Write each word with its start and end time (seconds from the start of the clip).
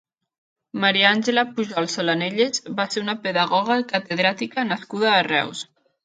Maria 0.83 1.09
Angela 1.15 1.41
Pujol 1.57 1.89
Solanellas 1.95 2.63
va 2.79 2.85
ser 2.93 3.03
una 3.03 3.15
pedagoga 3.25 3.77
i 3.81 3.83
catedràtica 3.91 4.65
nascuda 4.71 5.13
a 5.19 5.21
Reus. 5.29 5.63